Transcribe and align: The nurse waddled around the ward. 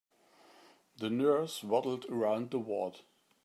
The 0.97 1.11
nurse 1.11 1.61
waddled 1.63 2.07
around 2.09 2.49
the 2.49 2.57
ward. 2.57 3.01